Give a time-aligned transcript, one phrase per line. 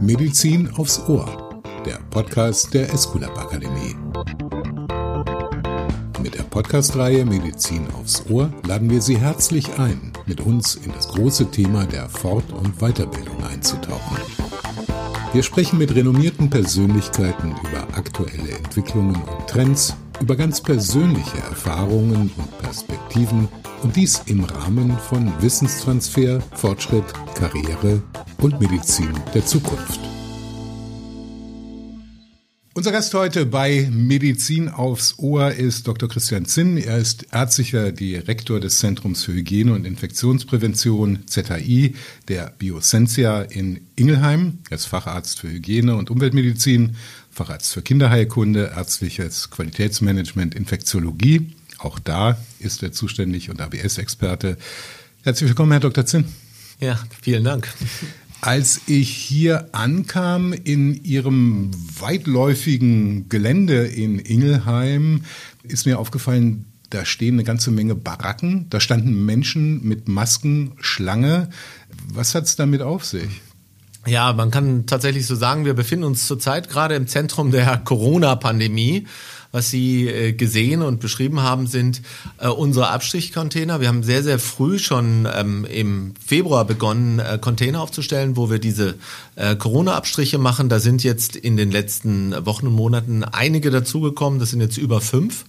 [0.00, 3.96] Medizin aufs Ohr, der Podcast der Esculap Akademie.
[6.22, 11.08] Mit der Podcast-Reihe Medizin aufs Ohr laden wir Sie herzlich ein, mit uns in das
[11.08, 14.16] große Thema der Fort- und Weiterbildung einzutauchen.
[15.32, 22.58] Wir sprechen mit renommierten Persönlichkeiten über aktuelle Entwicklungen und Trends, über ganz persönliche Erfahrungen und
[22.58, 23.48] Perspektiven
[23.82, 28.02] und dies im Rahmen von Wissenstransfer, Fortschritt, Karriere
[28.44, 30.00] und Medizin der Zukunft.
[32.74, 36.10] Unser Gast heute bei Medizin aufs Ohr ist Dr.
[36.10, 36.76] Christian Zinn.
[36.76, 41.94] Er ist ärztlicher Direktor des Zentrums für Hygiene und Infektionsprävention ZHI
[42.28, 44.58] der Biosensia in Ingelheim.
[44.68, 46.96] Er ist Facharzt für Hygiene und Umweltmedizin,
[47.30, 51.54] Facharzt für Kinderheilkunde, ärztliches Qualitätsmanagement, Infektiologie.
[51.78, 54.58] Auch da ist er zuständig und ABS-Experte.
[55.22, 56.04] Herzlich willkommen, Herr Dr.
[56.04, 56.26] Zinn.
[56.78, 57.72] Ja, vielen Dank.
[58.44, 65.22] Als ich hier ankam in Ihrem weitläufigen Gelände in Ingelheim,
[65.62, 71.48] ist mir aufgefallen, da stehen eine ganze Menge Baracken, da standen Menschen mit Masken, Schlange.
[72.12, 73.40] Was hat es damit auf sich?
[74.06, 79.06] Ja, man kann tatsächlich so sagen, wir befinden uns zurzeit gerade im Zentrum der Corona-Pandemie
[79.54, 82.02] was Sie äh, gesehen und beschrieben haben, sind
[82.38, 83.80] äh, unsere Abstrichcontainer.
[83.80, 88.58] Wir haben sehr, sehr früh schon ähm, im Februar begonnen, äh, Container aufzustellen, wo wir
[88.58, 88.96] diese
[89.58, 90.68] Corona-Abstriche machen.
[90.68, 94.38] Da sind jetzt in den letzten Wochen und Monaten einige dazugekommen.
[94.38, 95.44] Das sind jetzt über fünf.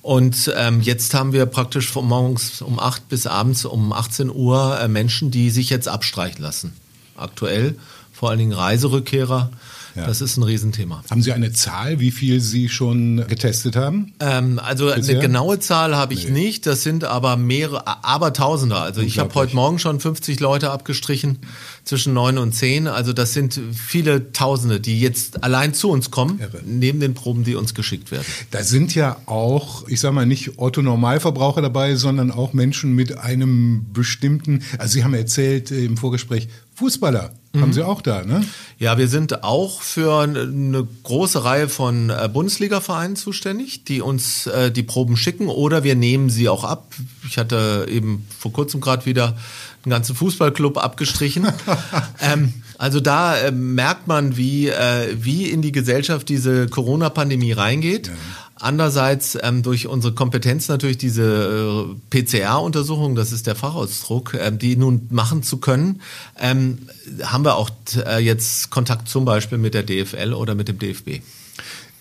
[0.00, 4.78] Und ähm, jetzt haben wir praktisch von morgens um acht bis abends um 18 Uhr
[4.80, 6.74] äh, Menschen, die sich jetzt abstreichen lassen.
[7.16, 7.76] Aktuell
[8.12, 9.50] vor allen Dingen Reiserückkehrer
[9.96, 10.06] Ja.
[10.06, 11.02] Das ist ein Riesenthema.
[11.10, 14.12] Haben Sie eine Zahl, wie viel Sie schon getestet haben?
[14.20, 15.14] Ähm, also Bisher?
[15.14, 16.32] eine genaue Zahl habe ich Nee.
[16.44, 16.66] nicht.
[16.66, 18.82] Das sind aber mehrere, aber Tausender.
[18.82, 21.38] Also ich habe heute Morgen schon 50 Leute abgestrichen
[21.84, 22.88] zwischen neun und zehn.
[22.88, 26.60] Also das sind viele Tausende, die jetzt allein zu uns kommen, Irre.
[26.64, 28.24] neben den Proben, die uns geschickt werden.
[28.50, 33.86] Da sind ja auch, ich sage mal, nicht Otto-Normalverbraucher dabei, sondern auch Menschen mit einem
[33.92, 38.44] bestimmten, also Sie haben erzählt äh, im Vorgespräch, Fußballer haben Sie auch da, ne?
[38.78, 44.70] Ja, wir sind auch für eine große Reihe von äh, Bundesliga-Vereinen zuständig, die uns äh,
[44.70, 46.92] die Proben schicken oder wir nehmen sie auch ab.
[47.26, 49.36] Ich hatte eben vor kurzem gerade wieder
[49.84, 51.46] einen ganzen Fußballclub abgestrichen.
[52.20, 58.10] ähm, also da äh, merkt man, wie, äh, wie in die Gesellschaft diese Corona-Pandemie reingeht.
[58.58, 64.76] Andererseits ähm, durch unsere Kompetenz natürlich diese äh, PCR-Untersuchung, das ist der Fachausdruck, ähm, die
[64.76, 66.00] nun machen zu können,
[66.40, 66.78] ähm,
[67.22, 67.70] haben wir auch
[68.06, 71.20] äh, jetzt Kontakt zum Beispiel mit der DFL oder mit dem DFB.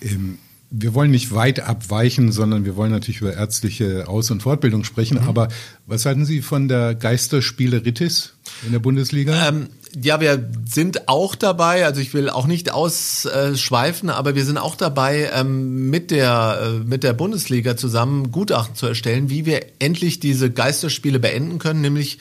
[0.01, 0.37] Ähm,
[0.71, 5.21] wir wollen nicht weit abweichen, sondern wir wollen natürlich über ärztliche Aus- und Fortbildung sprechen.
[5.21, 5.27] Mhm.
[5.27, 5.49] Aber
[5.85, 8.33] was halten Sie von der Geisterspieleritis
[8.65, 9.53] in der Bundesliga?
[10.01, 14.75] Ja, wir sind auch dabei, also ich will auch nicht ausschweifen, aber wir sind auch
[14.75, 20.19] dabei, ähm, mit, der, äh, mit der Bundesliga zusammen Gutachten zu erstellen, wie wir endlich
[20.19, 22.19] diese Geisterspiele beenden können, nämlich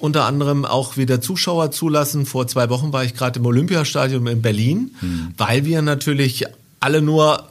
[0.00, 2.26] unter anderem auch wieder Zuschauer zulassen.
[2.26, 4.94] Vor zwei Wochen war ich gerade im Olympiastadion in Berlin,
[5.36, 6.44] weil wir natürlich
[6.80, 7.48] alle nur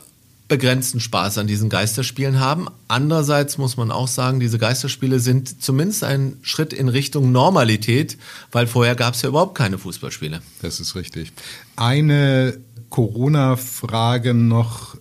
[0.53, 2.67] begrenzten Spaß an diesen Geisterspielen haben.
[2.87, 8.19] Andererseits muss man auch sagen, diese Geisterspiele sind zumindest ein Schritt in Richtung Normalität,
[8.51, 10.43] weil vorher gab es ja überhaupt keine Fußballspiele.
[10.61, 11.33] Das ist richtig.
[11.75, 12.55] Eine
[12.91, 14.95] Corona-Frage noch,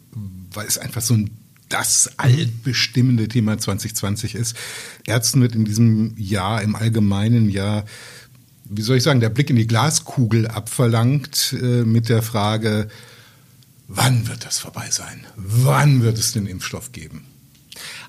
[0.55, 1.37] weil es einfach so ein
[1.69, 4.57] das altbestimmende Thema 2020 ist.
[5.07, 7.85] Ärzten wird in diesem Jahr, im allgemeinen Jahr,
[8.65, 12.89] wie soll ich sagen, der Blick in die Glaskugel abverlangt äh, mit der Frage,
[13.89, 15.27] wann wird das vorbei sein?
[15.37, 17.27] Wann wird es den Impfstoff geben?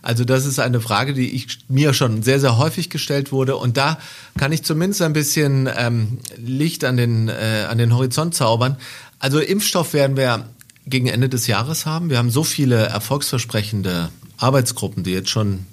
[0.01, 3.55] Also das ist eine Frage, die ich mir schon sehr, sehr häufig gestellt wurde.
[3.55, 3.97] Und da
[4.37, 8.77] kann ich zumindest ein bisschen ähm, Licht an den, äh, an den Horizont zaubern.
[9.19, 10.49] Also Impfstoff werden wir
[10.85, 12.09] gegen Ende des Jahres haben.
[12.09, 15.65] Wir haben so viele erfolgsversprechende Arbeitsgruppen, die jetzt schon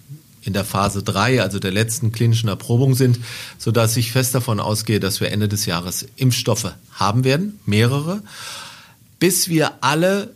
[0.42, 3.18] in der Phase 3, also der letzten klinischen Erprobung sind,
[3.58, 8.22] sodass ich fest davon ausgehe, dass wir Ende des Jahres Impfstoffe haben werden, mehrere,
[9.20, 10.34] bis wir alle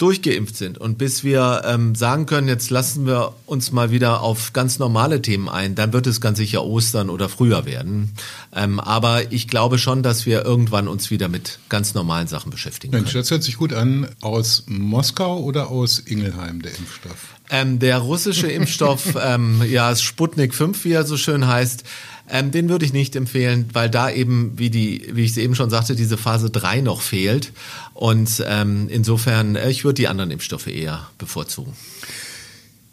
[0.00, 4.54] durchgeimpft sind und bis wir ähm, sagen können, jetzt lassen wir uns mal wieder auf
[4.54, 8.12] ganz normale Themen ein, dann wird es ganz sicher Ostern oder früher werden.
[8.54, 12.94] Ähm, aber ich glaube schon, dass wir irgendwann uns wieder mit ganz normalen Sachen beschäftigen
[12.94, 13.22] Mensch, können.
[13.22, 14.08] das hört sich gut an.
[14.22, 17.34] Aus Moskau oder aus Ingelheim, der Impfstoff?
[17.50, 21.84] Ähm, der russische Impfstoff, ähm, ja, Sputnik 5, wie er so schön heißt,
[22.30, 25.54] ähm, den würde ich nicht empfehlen, weil da eben, wie, die, wie ich es eben
[25.54, 27.52] schon sagte, diese Phase 3 noch fehlt.
[27.94, 31.72] Und ähm, insofern, äh, ich würde die anderen Impfstoffe eher bevorzugen.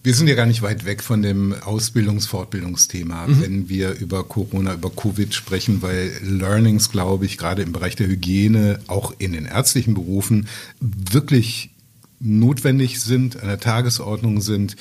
[0.04, 3.42] Wir sind ja gar nicht weit weg von dem Ausbildungs-Fortbildungsthema, mhm.
[3.42, 8.07] wenn wir über Corona, über Covid sprechen, weil Learnings, glaube ich, gerade im Bereich der
[8.07, 10.48] Hygiene, auch in den ärztlichen Berufen,
[10.80, 11.72] wirklich
[12.19, 14.78] notwendig sind, an der Tagesordnung sind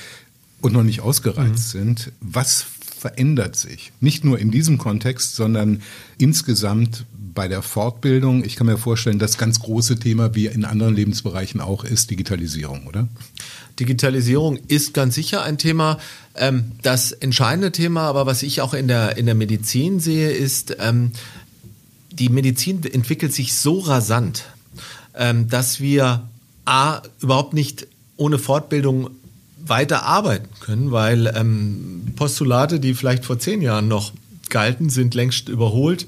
[0.61, 1.79] und noch nicht ausgereizt mhm.
[1.79, 2.13] sind.
[2.21, 2.65] Was
[2.99, 3.93] verändert sich?
[4.01, 5.83] Nicht nur in diesem Kontext, sondern
[6.19, 7.05] insgesamt
[7.37, 8.45] bei der Fortbildung.
[8.45, 12.87] Ich kann mir vorstellen, das ganz große Thema, wie in anderen Lebensbereichen auch, ist Digitalisierung,
[12.87, 13.09] oder?
[13.79, 15.99] Digitalisierung ist ganz sicher ein Thema.
[16.35, 20.77] Ähm, das entscheidende Thema, aber was ich auch in der, in der Medizin sehe, ist,
[20.81, 21.13] ähm,
[22.11, 24.45] die Medizin entwickelt sich so rasant,
[25.15, 26.29] ähm, dass wir
[26.65, 29.11] A, überhaupt nicht ohne Fortbildung
[29.67, 34.13] weiter arbeiten können, weil ähm, Postulate, die vielleicht vor zehn Jahren noch
[34.49, 36.07] galten, sind längst überholt.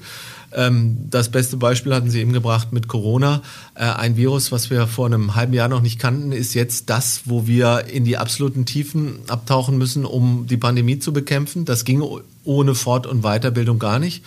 [0.51, 3.41] Ähm, das beste Beispiel hatten Sie eben gebracht mit Corona.
[3.75, 7.21] Äh, ein Virus, was wir vor einem halben Jahr noch nicht kannten, ist jetzt das,
[7.25, 11.65] wo wir in die absoluten Tiefen abtauchen müssen, um die Pandemie zu bekämpfen.
[11.65, 12.03] Das ging
[12.43, 14.23] ohne Fort- und Weiterbildung gar nicht.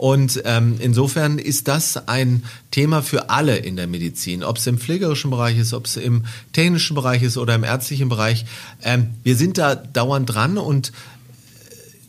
[0.00, 4.78] Und ähm, insofern ist das ein Thema für alle in der Medizin, ob es im
[4.78, 6.24] pflegerischen Bereich ist, ob es im
[6.54, 8.46] technischen Bereich ist oder im ärztlichen Bereich.
[8.82, 10.92] Ähm, wir sind da dauernd dran und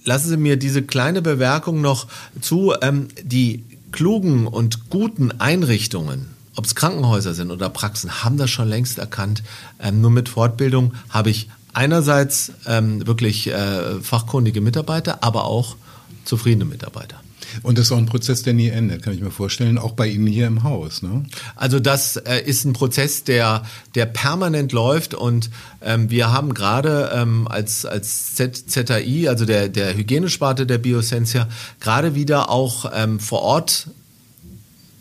[0.05, 2.07] lassen Sie mir diese kleine Bemerkung noch
[2.39, 2.73] zu.
[2.81, 8.69] Ähm, die klugen und guten Einrichtungen, ob es Krankenhäuser sind oder Praxen, haben das schon
[8.69, 9.43] längst erkannt.
[9.81, 15.75] Ähm, nur mit Fortbildung habe ich einerseits ähm, wirklich äh, fachkundige Mitarbeiter, aber auch
[16.23, 17.20] zufriedene Mitarbeiter.
[17.63, 20.07] Und das ist auch ein Prozess, der nie endet, kann ich mir vorstellen, auch bei
[20.07, 21.01] Ihnen hier im Haus.
[21.01, 21.25] Ne?
[21.55, 23.63] Also das äh, ist ein Prozess, der,
[23.95, 25.49] der permanent läuft und
[25.81, 31.47] ähm, wir haben gerade ähm, als, als Z ZAI, also der, der Hygienesparte der Biosensia,
[31.79, 33.87] gerade wieder auch ähm, vor Ort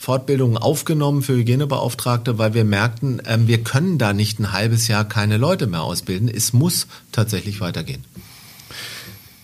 [0.00, 5.04] Fortbildungen aufgenommen für Hygienebeauftragte, weil wir merkten, ähm, wir können da nicht ein halbes Jahr
[5.04, 6.28] keine Leute mehr ausbilden.
[6.28, 8.02] Es muss tatsächlich weitergehen.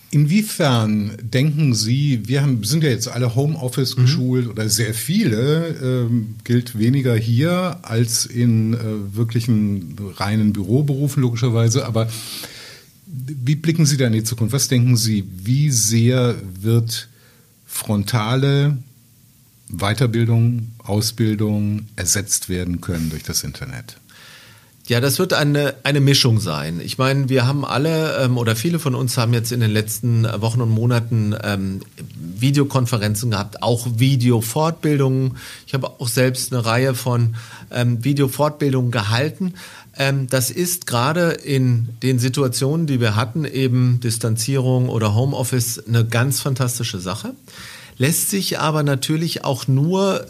[0.09, 4.01] Inwiefern denken Sie, wir haben, sind ja jetzt alle Homeoffice mhm.
[4.01, 5.75] geschult oder sehr viele,
[6.07, 8.77] ähm, gilt weniger hier als in äh,
[9.15, 12.07] wirklichen reinen Büroberufen logischerweise, aber
[13.05, 14.53] wie blicken Sie da in die Zukunft?
[14.53, 17.09] Was denken Sie, wie sehr wird
[17.65, 18.77] frontale
[19.69, 23.97] Weiterbildung, Ausbildung ersetzt werden können durch das Internet?
[24.87, 26.79] Ja, das wird eine, eine Mischung sein.
[26.79, 30.23] Ich meine, wir haben alle ähm, oder viele von uns haben jetzt in den letzten
[30.41, 31.81] Wochen und Monaten ähm,
[32.15, 35.37] Videokonferenzen gehabt, auch Videofortbildungen.
[35.65, 37.35] Ich habe auch selbst eine Reihe von
[37.69, 39.55] ähm, Videofortbildungen gehalten.
[39.97, 46.05] Ähm, das ist gerade in den Situationen, die wir hatten, eben Distanzierung oder Homeoffice, eine
[46.05, 47.33] ganz fantastische Sache
[47.97, 50.25] lässt sich aber natürlich auch nur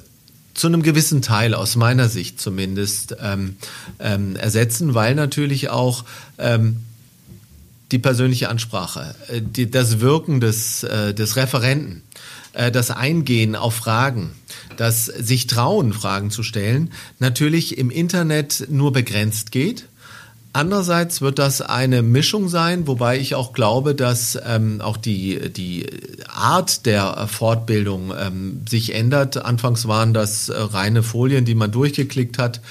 [0.57, 3.57] zu einem gewissen Teil, aus meiner Sicht zumindest, ähm,
[4.00, 6.04] ähm, ersetzen, weil natürlich auch
[6.39, 6.77] ähm,
[7.92, 12.01] die persönliche Ansprache, äh, die, das Wirken des, äh, des Referenten,
[12.54, 14.31] äh, das Eingehen auf Fragen,
[14.77, 19.86] das sich trauen, Fragen zu stellen, natürlich im Internet nur begrenzt geht
[20.57, 25.86] Andererseits wird das eine Mischung sein, wobei ich auch glaube, dass ähm, auch die, die
[26.33, 29.38] Art der Fortbildung ähm, sich ändert.
[29.38, 32.62] Anfangs waren das äh, reine Folien, die man durchgeklickt hat.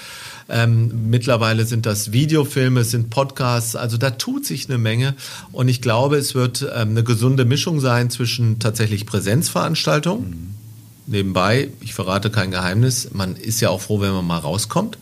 [0.49, 5.15] Ähm, mittlerweile sind das Videofilme, es sind Podcasts, also da tut sich eine Menge
[5.53, 10.29] und ich glaube, es wird ähm, eine gesunde Mischung sein zwischen tatsächlich Präsenzveranstaltungen.
[10.29, 10.55] Mhm.
[11.07, 14.99] Nebenbei, ich verrate kein Geheimnis, man ist ja auch froh, wenn man mal rauskommt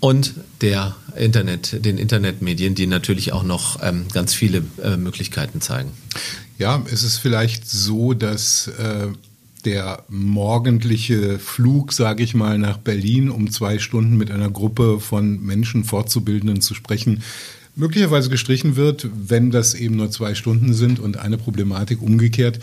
[0.00, 5.90] und der Internet, den Internetmedien, die natürlich auch noch ähm, ganz viele äh, Möglichkeiten zeigen.
[6.58, 9.08] Ja, es ist vielleicht so, dass äh,
[9.64, 15.42] der morgendliche Flug, sage ich mal, nach Berlin, um zwei Stunden mit einer Gruppe von
[15.42, 17.22] Menschen Fortzubildenden zu sprechen,
[17.76, 22.60] möglicherweise gestrichen wird, wenn das eben nur zwei Stunden sind und eine Problematik umgekehrt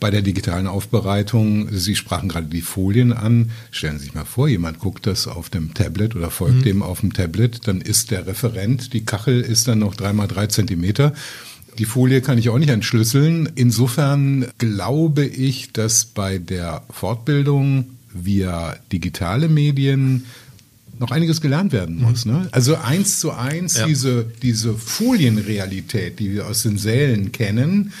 [0.00, 4.48] bei der digitalen Aufbereitung, Sie sprachen gerade die Folien an, stellen Sie sich mal vor,
[4.48, 6.62] jemand guckt das auf dem Tablet oder folgt mhm.
[6.62, 10.46] dem auf dem Tablet, dann ist der Referent, die Kachel ist dann noch dreimal drei
[10.46, 11.12] Zentimeter.
[11.78, 13.48] Die Folie kann ich auch nicht entschlüsseln.
[13.56, 20.24] Insofern glaube ich, dass bei der Fortbildung via digitale Medien
[20.98, 22.24] noch einiges gelernt werden muss.
[22.24, 22.32] Mhm.
[22.32, 22.48] Ne?
[22.52, 23.86] Also eins zu eins ja.
[23.86, 27.92] diese, diese Folienrealität, die wir aus den Sälen kennen,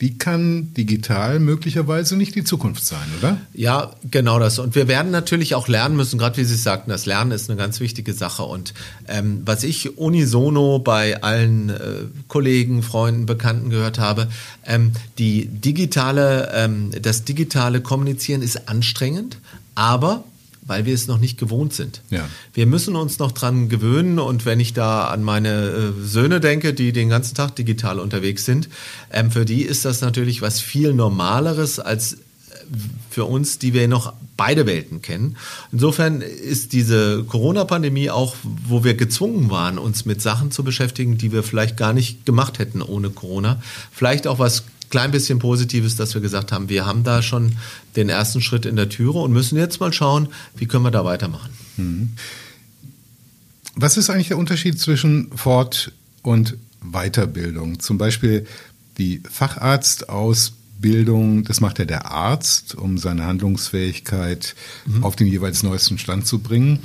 [0.00, 3.38] die kann digital möglicherweise nicht die Zukunft sein, oder?
[3.52, 4.58] Ja, genau das.
[4.58, 7.58] Und wir werden natürlich auch lernen müssen, gerade wie Sie sagten, das Lernen ist eine
[7.58, 8.42] ganz wichtige Sache.
[8.42, 8.74] Und
[9.08, 11.80] ähm, was ich unisono bei allen äh,
[12.28, 14.28] Kollegen, Freunden, Bekannten gehört habe,
[14.66, 19.38] ähm, die digitale, ähm, das digitale Kommunizieren ist anstrengend,
[19.74, 20.24] aber
[20.66, 22.02] weil wir es noch nicht gewohnt sind.
[22.10, 22.28] Ja.
[22.52, 26.74] Wir müssen uns noch dran gewöhnen und wenn ich da an meine äh, Söhne denke,
[26.74, 28.68] die den ganzen Tag digital unterwegs sind,
[29.10, 32.18] ähm, für die ist das natürlich was viel Normaleres als
[33.10, 35.36] für uns, die wir noch beide Welten kennen.
[35.70, 41.32] Insofern ist diese Corona-Pandemie auch, wo wir gezwungen waren, uns mit Sachen zu beschäftigen, die
[41.32, 46.14] wir vielleicht gar nicht gemacht hätten ohne Corona, vielleicht auch was klein bisschen Positives, dass
[46.14, 47.56] wir gesagt haben, wir haben da schon
[47.96, 51.04] den ersten Schritt in der Türe und müssen jetzt mal schauen, wie können wir da
[51.04, 51.50] weitermachen.
[51.76, 52.10] Mhm.
[53.76, 57.80] Was ist eigentlich der Unterschied zwischen Fort- und Weiterbildung?
[57.80, 58.46] Zum Beispiel
[58.98, 65.02] die Facharztausbildung Bildung, das macht ja der Arzt, um seine Handlungsfähigkeit mhm.
[65.02, 66.80] auf den jeweils neuesten Stand zu bringen.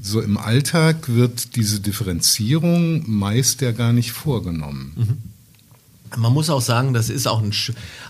[0.00, 4.92] So im Alltag wird diese Differenzierung meist ja gar nicht vorgenommen.
[4.96, 5.31] Mhm.
[6.16, 7.52] Man muss auch sagen, das ist auch ein,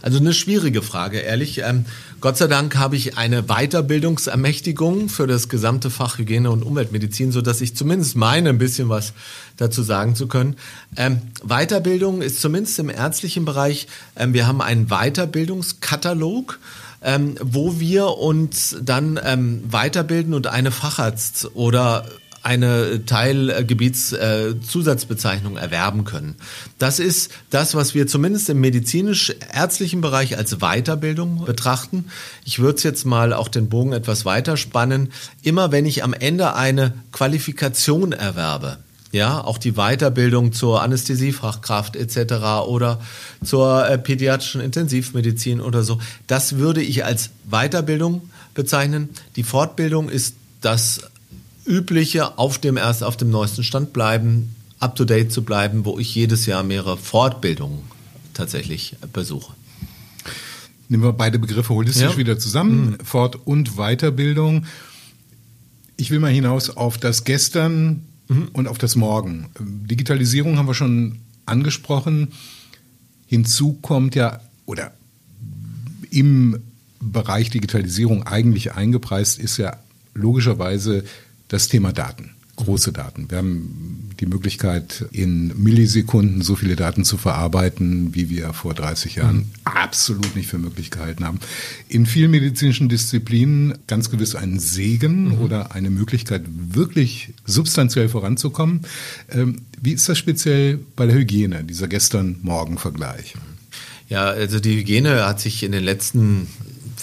[0.00, 1.58] also eine schwierige Frage, ehrlich.
[1.58, 1.84] Ähm,
[2.20, 7.42] Gott sei Dank habe ich eine Weiterbildungsermächtigung für das gesamte Fach Hygiene und Umweltmedizin, so
[7.42, 9.12] dass ich zumindest meine, ein bisschen was
[9.56, 10.56] dazu sagen zu können.
[10.96, 16.58] Ähm, Weiterbildung ist zumindest im ärztlichen Bereich, ähm, wir haben einen Weiterbildungskatalog.
[17.04, 22.04] Ähm, wo wir uns dann ähm, weiterbilden und eine Facharzt oder
[22.42, 26.34] eine Teilgebietszusatzbezeichnung erwerben können.
[26.78, 32.06] Das ist das, was wir zumindest im medizinisch-ärztlichen Bereich als Weiterbildung betrachten.
[32.44, 35.12] Ich würde es jetzt mal auch den Bogen etwas weiter spannen.
[35.42, 38.78] Immer wenn ich am Ende eine Qualifikation erwerbe,
[39.12, 42.66] ja, auch die Weiterbildung zur Anästhesiefachkraft etc.
[42.66, 42.98] oder
[43.44, 49.10] zur äh, pädiatrischen Intensivmedizin oder so, das würde ich als Weiterbildung bezeichnen.
[49.36, 51.02] Die Fortbildung ist das
[51.72, 55.98] übliche auf dem erst auf dem neuesten Stand bleiben, up to date zu bleiben, wo
[55.98, 57.80] ich jedes Jahr mehrere Fortbildungen
[58.34, 59.54] tatsächlich besuche.
[60.88, 62.16] Nehmen wir beide Begriffe holistisch ja.
[62.16, 63.04] wieder zusammen, mhm.
[63.04, 64.66] Fort- und Weiterbildung.
[65.96, 68.48] Ich will mal hinaus auf das Gestern mhm.
[68.52, 69.46] und auf das Morgen.
[69.58, 72.32] Digitalisierung haben wir schon angesprochen.
[73.26, 74.92] Hinzu kommt ja, oder
[76.10, 76.60] im
[77.00, 79.78] Bereich Digitalisierung eigentlich eingepreist ist ja
[80.14, 81.04] logischerweise
[81.52, 83.30] das Thema Daten, große Daten.
[83.30, 89.16] Wir haben die Möglichkeit, in Millisekunden so viele Daten zu verarbeiten, wie wir vor 30
[89.16, 89.50] Jahren mhm.
[89.64, 91.40] absolut nicht für möglich gehalten haben.
[91.88, 95.40] In vielen medizinischen Disziplinen ganz gewiss ein Segen mhm.
[95.40, 98.80] oder eine Möglichkeit, wirklich substanziell voranzukommen.
[99.30, 103.34] Ähm, wie ist das speziell bei der Hygiene, dieser Gestern-Morgen-Vergleich?
[104.08, 106.46] Ja, also die Hygiene hat sich in den letzten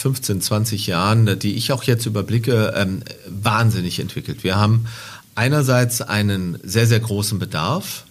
[0.00, 4.44] 15, 20 Jahren, die ich auch jetzt überblicke, ähm, wahnsinnig entwickelt.
[4.44, 4.86] Wir haben
[5.34, 8.04] einerseits einen sehr, sehr großen Bedarf.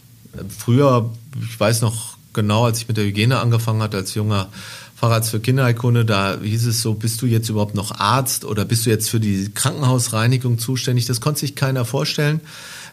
[0.55, 4.49] Früher, ich weiß noch genau, als ich mit der Hygiene angefangen hatte, als junger
[4.95, 8.85] Facharzt für Kinderheilkunde, da hieß es so, bist du jetzt überhaupt noch Arzt oder bist
[8.85, 11.07] du jetzt für die Krankenhausreinigung zuständig?
[11.07, 12.41] Das konnte sich keiner vorstellen.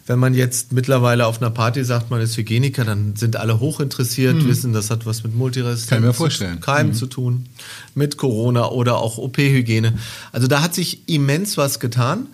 [0.07, 4.37] Wenn man jetzt mittlerweile auf einer Party sagt, man ist Hygieniker, dann sind alle hochinteressiert,
[4.37, 4.49] mhm.
[4.49, 6.19] wissen, das hat was mit Multiresistenz,
[6.61, 6.97] Keimen mhm.
[6.97, 7.47] zu tun,
[7.95, 9.99] mit Corona oder auch OP-Hygiene.
[10.31, 12.29] Also da hat sich immens was getan.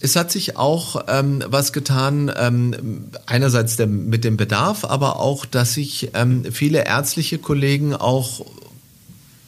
[0.00, 5.44] Es hat sich auch ähm, was getan, ähm, einerseits der, mit dem Bedarf, aber auch,
[5.44, 8.46] dass sich ähm, viele ärztliche Kollegen auch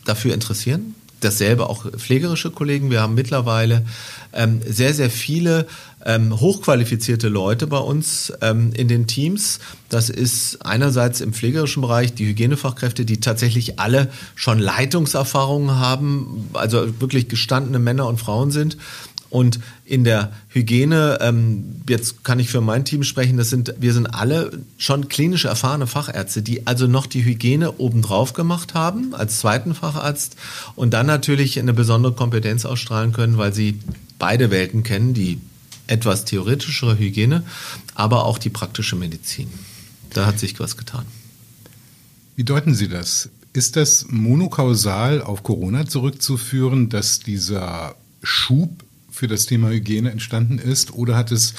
[0.05, 0.95] dafür interessieren.
[1.25, 2.91] Dasselbe auch pflegerische Kollegen.
[2.91, 3.85] Wir haben mittlerweile
[4.33, 5.67] ähm, sehr, sehr viele
[6.05, 9.61] ähm, hochqualifizierte Leute bei uns ähm, in den Teams.
[9.89, 17.01] Das ist einerseits im pflegerischen Bereich die Hygienefachkräfte, die tatsächlich alle schon Leitungserfahrungen haben, also
[17.01, 18.77] wirklich gestandene Männer und Frauen sind.
[19.33, 23.95] Und in der Hygiene, ähm, jetzt kann ich für mein Team sprechen, das sind, wir
[23.95, 29.39] sind alle schon klinisch erfahrene Fachärzte, die also noch die Hygiene obendrauf gemacht haben als
[29.39, 30.37] zweiten Facharzt
[30.77, 33.79] und dann natürlich eine besondere Kompetenz ausstrahlen können, weil sie
[34.19, 35.41] beide Welten kennen, die
[35.87, 37.43] etwas theoretischere Hygiene,
[37.95, 39.49] aber auch die praktische Medizin.
[40.11, 41.07] Da hat sich was getan.
[42.37, 43.31] Wie deuten Sie das?
[43.55, 48.85] Ist das monokausal auf Corona zurückzuführen, dass dieser Schub
[49.23, 51.55] für das Thema Hygiene entstanden ist oder hat es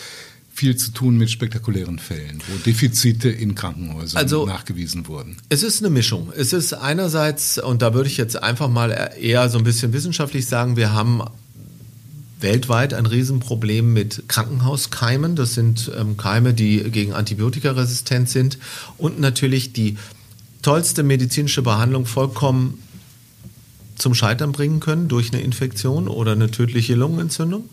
[0.53, 5.37] viel zu tun mit spektakulären Fällen, wo Defizite in Krankenhäusern also, nachgewiesen wurden?
[5.47, 6.33] Es ist eine Mischung.
[6.35, 10.45] Es ist einerseits, und da würde ich jetzt einfach mal eher so ein bisschen wissenschaftlich
[10.45, 11.21] sagen, wir haben
[12.41, 15.37] weltweit ein Riesenproblem mit Krankenhauskeimen.
[15.37, 18.57] Das sind ähm, Keime, die gegen Antibiotika resistent sind
[18.97, 19.97] und natürlich die
[20.63, 22.83] tollste medizinische Behandlung vollkommen
[24.03, 27.69] zum Scheitern bringen können durch eine Infektion oder eine tödliche Lungenentzündung.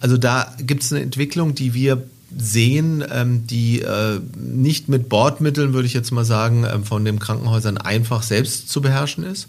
[0.00, 2.02] Also da gibt es eine Entwicklung, die wir
[2.36, 7.18] sehen, ähm, die äh, nicht mit Bordmitteln, würde ich jetzt mal sagen, ähm, von den
[7.18, 9.48] Krankenhäusern einfach selbst zu beherrschen ist.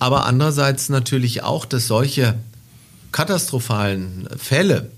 [0.00, 2.34] Aber andererseits natürlich auch, dass solche
[3.12, 4.90] katastrophalen Fälle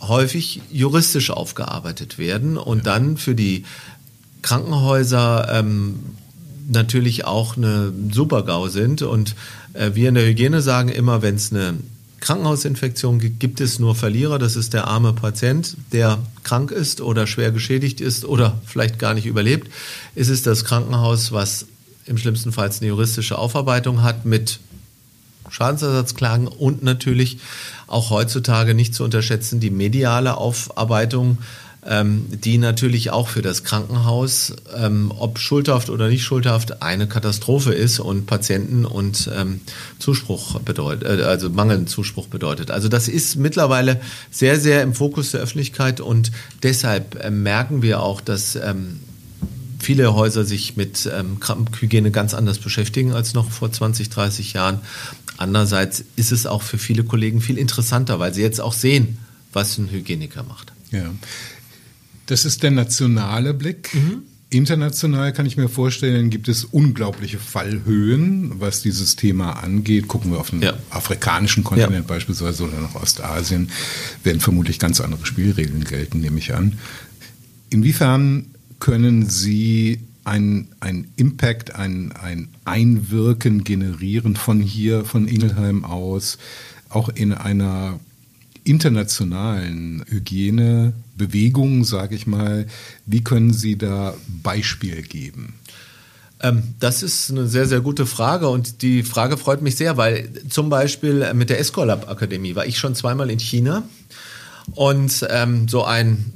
[0.00, 3.64] häufig juristisch aufgearbeitet werden und dann für die
[4.42, 5.98] Krankenhäuser ähm,
[6.70, 9.02] natürlich auch eine Super-GAU sind.
[9.02, 9.34] Und
[9.74, 11.74] äh, wir in der Hygiene sagen immer, wenn es eine
[12.20, 14.38] Krankenhausinfektion gibt, gibt es nur Verlierer.
[14.38, 19.14] Das ist der arme Patient, der krank ist oder schwer geschädigt ist oder vielleicht gar
[19.14, 19.70] nicht überlebt.
[20.14, 21.66] Ist es das Krankenhaus, was
[22.06, 24.60] im schlimmsten Fall eine juristische Aufarbeitung hat mit
[25.48, 27.38] Schadensersatzklagen und natürlich
[27.86, 31.38] auch heutzutage nicht zu unterschätzen die mediale Aufarbeitung
[31.86, 37.72] ähm, die natürlich auch für das Krankenhaus, ähm, ob schuldhaft oder nicht schuldhaft, eine Katastrophe
[37.72, 39.60] ist und Patienten und ähm,
[39.98, 42.70] Zuspruch bedeutet, äh, also mangelnden Zuspruch bedeutet.
[42.70, 46.32] Also das ist mittlerweile sehr, sehr im Fokus der Öffentlichkeit und
[46.62, 49.00] deshalb äh, merken wir auch, dass ähm,
[49.78, 51.38] viele Häuser sich mit ähm,
[51.80, 54.80] Hygiene ganz anders beschäftigen als noch vor 20, 30 Jahren.
[55.38, 59.16] Andererseits ist es auch für viele Kollegen viel interessanter, weil sie jetzt auch sehen,
[59.54, 60.74] was ein Hygieniker macht.
[60.90, 61.10] Ja.
[62.30, 63.92] Das ist der nationale Blick.
[63.92, 64.22] Mhm.
[64.50, 70.06] International kann ich mir vorstellen, gibt es unglaubliche Fallhöhen, was dieses Thema angeht.
[70.06, 70.74] Gucken wir auf den ja.
[70.90, 72.00] afrikanischen Kontinent ja.
[72.02, 73.70] beispielsweise oder nach Ostasien,
[74.22, 76.78] werden vermutlich ganz andere Spielregeln gelten, nehme ich an.
[77.68, 78.46] Inwiefern
[78.78, 86.38] können Sie ein, ein Impact, ein, ein Einwirken generieren von hier, von Ingelheim aus,
[86.88, 87.98] auch in einer
[88.70, 92.66] internationalen Hygienebewegung, sage ich mal,
[93.04, 95.54] wie können Sie da Beispiel geben?
[96.40, 100.30] Ähm, das ist eine sehr, sehr gute Frage und die Frage freut mich sehr, weil
[100.48, 103.82] zum Beispiel mit der Escolab Akademie war ich schon zweimal in China
[104.74, 106.32] und ähm, so ein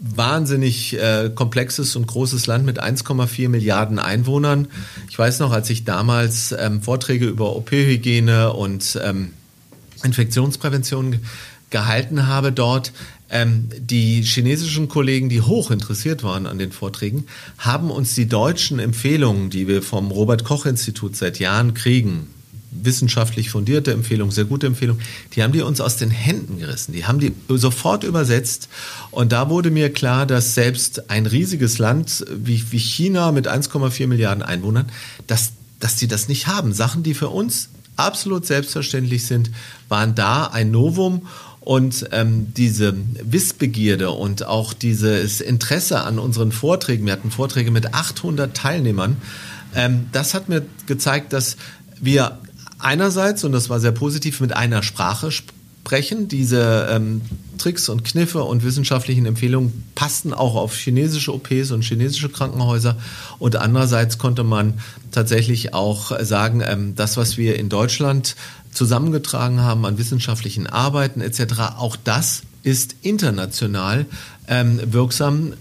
[0.00, 4.68] wahnsinnig äh, komplexes und großes Land mit 1,4 Milliarden Einwohnern.
[5.08, 9.30] Ich weiß noch, als ich damals ähm, Vorträge über OP-Hygiene und ähm,
[10.04, 11.20] Infektionsprävention
[11.70, 12.92] gehalten habe dort.
[13.30, 17.26] Ähm, die chinesischen Kollegen, die hoch interessiert waren an den Vorträgen,
[17.58, 22.28] haben uns die deutschen Empfehlungen, die wir vom Robert Koch Institut seit Jahren kriegen,
[22.70, 25.02] wissenschaftlich fundierte Empfehlungen, sehr gute Empfehlungen,
[25.34, 26.92] die haben die uns aus den Händen gerissen.
[26.92, 28.68] Die haben die sofort übersetzt.
[29.10, 34.06] Und da wurde mir klar, dass selbst ein riesiges Land wie, wie China mit 1,4
[34.06, 34.86] Milliarden Einwohnern,
[35.26, 36.72] dass, dass die das nicht haben.
[36.72, 39.50] Sachen, die für uns absolut selbstverständlich sind,
[39.88, 41.26] waren da ein Novum.
[41.68, 47.92] Und ähm, diese Wissbegierde und auch dieses Interesse an unseren Vorträgen, wir hatten Vorträge mit
[47.92, 49.18] 800 Teilnehmern,
[49.74, 51.58] ähm, das hat mir gezeigt, dass
[52.00, 52.38] wir
[52.78, 56.28] einerseits, und das war sehr positiv, mit einer Sprache sprechen.
[56.28, 57.20] Diese ähm,
[57.58, 62.96] Tricks und Kniffe und wissenschaftlichen Empfehlungen passten auch auf chinesische OPs und chinesische Krankenhäuser.
[63.38, 64.80] Und andererseits konnte man
[65.12, 68.36] tatsächlich auch sagen, ähm, das, was wir in Deutschland
[68.78, 71.76] zusammengetragen haben an wissenschaftlichen Arbeiten etc.
[71.76, 74.06] Auch das ist international
[74.46, 75.54] ähm, wirksam.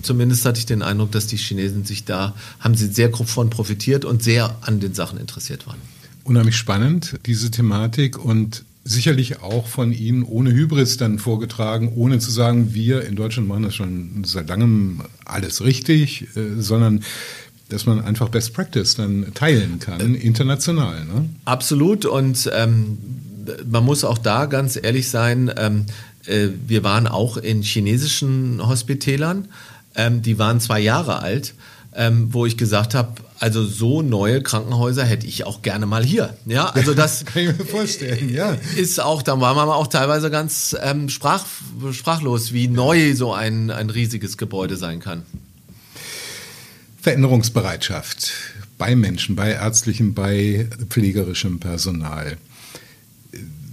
[0.00, 3.50] Zumindest hatte ich den Eindruck, dass die Chinesen sich da, haben sie sehr grob von
[3.50, 5.78] profitiert und sehr an den Sachen interessiert waren.
[6.24, 12.30] Unheimlich spannend, diese Thematik und sicherlich auch von Ihnen ohne Hybris dann vorgetragen, ohne zu
[12.30, 17.02] sagen, wir in Deutschland machen das schon seit langem alles richtig, äh, sondern
[17.70, 21.04] dass man einfach Best Practice dann teilen kann, international.
[21.06, 21.28] Ne?
[21.44, 22.98] Absolut und ähm,
[23.66, 25.86] man muss auch da ganz ehrlich sein, ähm,
[26.26, 29.48] äh, wir waren auch in chinesischen Hospitälern,
[29.94, 31.54] ähm, die waren zwei Jahre alt,
[31.94, 36.34] ähm, wo ich gesagt habe, also so neue Krankenhäuser hätte ich auch gerne mal hier.
[36.46, 38.32] Ja, also das kann ich mir vorstellen.
[38.32, 41.44] Ja, ist auch, da war man auch teilweise ganz ähm, sprach,
[41.92, 45.22] sprachlos, wie neu so ein ein riesiges Gebäude sein kann.
[47.00, 48.32] Veränderungsbereitschaft
[48.76, 52.36] bei Menschen, bei ärztlichem, bei pflegerischem Personal.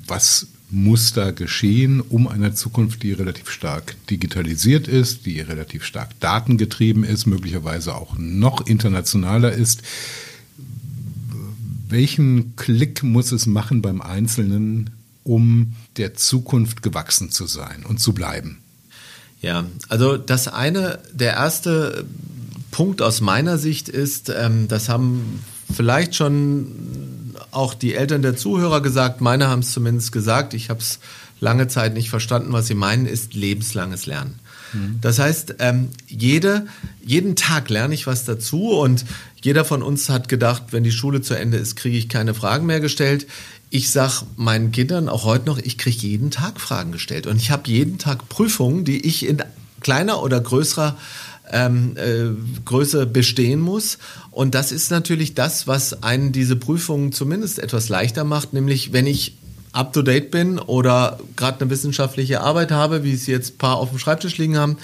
[0.05, 6.19] Was muss da geschehen, um eine Zukunft, die relativ stark digitalisiert ist, die relativ stark
[6.19, 9.81] datengetrieben ist, möglicherweise auch noch internationaler ist?
[11.89, 14.89] Welchen Klick muss es machen beim Einzelnen,
[15.23, 18.59] um der Zukunft gewachsen zu sein und zu bleiben?
[19.41, 22.05] Ja, also das eine, der erste
[22.77, 25.43] Punkt aus meiner Sicht ist, ähm, das haben
[25.75, 30.79] vielleicht schon auch die Eltern der Zuhörer gesagt, meine haben es zumindest gesagt, ich habe
[30.79, 30.99] es
[31.39, 34.37] lange Zeit nicht verstanden, was sie meinen, ist lebenslanges Lernen.
[34.73, 34.99] Mhm.
[35.01, 36.67] Das heißt, ähm, jede,
[37.03, 39.05] jeden Tag lerne ich was dazu und
[39.41, 42.67] jeder von uns hat gedacht, wenn die Schule zu Ende ist, kriege ich keine Fragen
[42.67, 43.25] mehr gestellt.
[43.71, 47.49] Ich sage meinen Kindern auch heute noch, ich kriege jeden Tag Fragen gestellt und ich
[47.49, 49.41] habe jeden Tag Prüfungen, die ich in
[49.81, 50.95] kleiner oder größerer
[51.51, 52.29] ähm, äh,
[52.65, 53.97] Größe bestehen muss.
[54.31, 59.07] Und das ist natürlich das, was einen diese Prüfungen zumindest etwas leichter macht, nämlich wenn
[59.07, 59.37] ich
[59.71, 63.99] up-to-date bin oder gerade eine wissenschaftliche Arbeit habe, wie es jetzt ein paar auf dem
[63.99, 64.77] Schreibtisch liegen haben,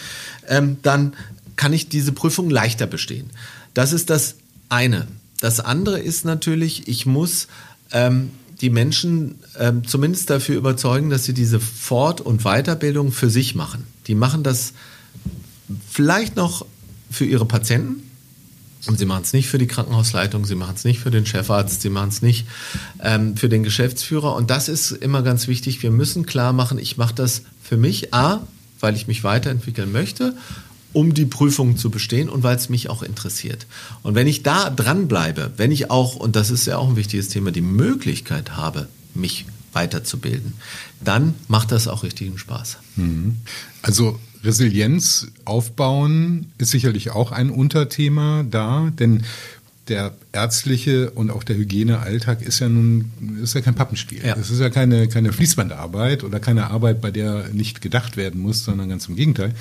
[0.48, 1.14] ähm, dann
[1.56, 3.30] kann ich diese Prüfung leichter bestehen.
[3.74, 4.36] Das ist das
[4.70, 5.08] eine.
[5.40, 7.48] Das andere ist natürlich, ich muss
[7.92, 13.56] ähm, die Menschen ähm, zumindest dafür überzeugen, dass sie diese Fort- und Weiterbildung für sich
[13.56, 13.86] machen.
[14.08, 14.74] Die machen das
[15.90, 16.66] vielleicht noch
[17.10, 18.04] für ihre Patienten,
[18.86, 21.82] und sie machen es nicht für die Krankenhausleitung, sie machen es nicht für den Chefarzt,
[21.82, 22.46] sie machen es nicht
[23.02, 24.36] ähm, für den Geschäftsführer.
[24.36, 25.82] Und das ist immer ganz wichtig.
[25.84, 28.46] Wir müssen klar machen, ich mache das für mich, a,
[28.82, 30.36] weil ich mich weiterentwickeln möchte,
[30.92, 33.68] um die Prüfung zu bestehen und weil es mich auch interessiert.
[34.04, 37.30] Und wenn ich da dranbleibe, wenn ich auch, und das ist ja auch ein wichtiges
[37.30, 40.54] Thema, die Möglichkeit habe, mich weiterzubilden,
[41.02, 42.78] dann macht das auch richtigen Spaß.
[42.98, 43.38] Mhm.
[43.82, 49.24] Also Resilienz aufbauen ist sicherlich auch ein Unterthema da, denn
[49.88, 54.20] der ärztliche und auch der Hygienealltag ist ja nun ist ja kein Pappenstiel.
[54.20, 54.36] Es ja.
[54.36, 58.90] ist ja keine, keine Fließbandarbeit oder keine Arbeit, bei der nicht gedacht werden muss, sondern
[58.90, 59.54] ganz im Gegenteil.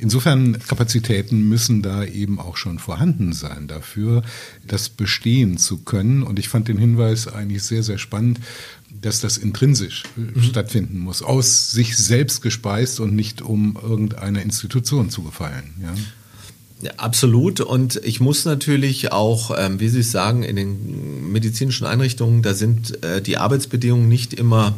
[0.00, 4.22] Insofern Kapazitäten müssen da eben auch schon vorhanden sein dafür,
[4.64, 6.22] das bestehen zu können.
[6.22, 8.38] Und ich fand den Hinweis eigentlich sehr, sehr spannend,
[8.90, 10.42] dass das intrinsisch mhm.
[10.42, 15.74] stattfinden muss, aus sich selbst gespeist und nicht um irgendeiner Institution zu gefallen.
[15.82, 15.94] Ja?
[16.80, 17.60] Ja, absolut.
[17.60, 22.54] Und ich muss natürlich auch, ähm, wie Sie es sagen, in den medizinischen Einrichtungen, da
[22.54, 24.76] sind äh, die Arbeitsbedingungen nicht immer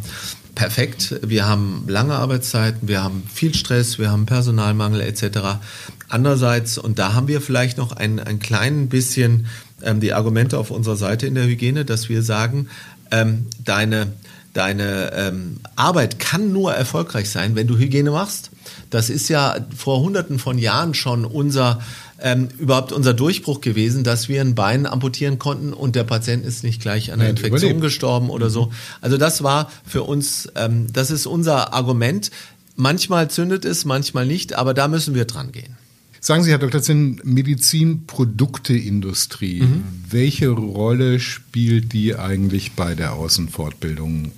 [0.55, 1.20] perfekt.
[1.23, 5.61] Wir haben lange Arbeitszeiten, wir haben viel Stress, wir haben Personalmangel etc.
[6.09, 9.46] Andererseits, und da haben wir vielleicht noch ein, ein klein bisschen
[9.83, 12.68] ähm, die Argumente auf unserer Seite in der Hygiene, dass wir sagen,
[13.11, 14.12] ähm, deine,
[14.55, 18.51] deine ähm, Arbeit kann nur erfolgreich sein, wenn du Hygiene machst.
[18.90, 21.81] Das ist ja vor hunderten von Jahren schon unser
[22.23, 26.64] ähm, überhaupt unser Durchbruch gewesen, dass wir ein Bein amputieren konnten und der Patient ist
[26.64, 27.81] nicht gleich an einer Infektion überlebt.
[27.81, 28.51] gestorben oder mhm.
[28.51, 28.73] so.
[29.01, 32.31] Also das war für uns, ähm, das ist unser Argument.
[32.77, 35.77] Manchmal zündet es, manchmal nicht, aber da müssen wir dran gehen.
[36.23, 36.83] Sagen Sie, Herr Dr.
[36.83, 39.85] Zinn, Medizinprodukteindustrie, mhm.
[40.11, 44.31] welche Rolle spielt die eigentlich bei der Außenfortbildung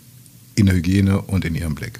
[0.55, 1.99] in der Hygiene und in Ihrem Blick?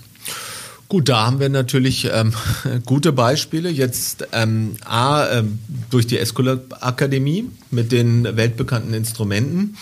[0.89, 2.33] Gut, da haben wir natürlich ähm,
[2.87, 3.71] gute Beispiele.
[3.71, 5.59] Jetzt ähm, A, ähm,
[5.91, 9.77] durch die Escolab Akademie mit den weltbekannten Instrumenten.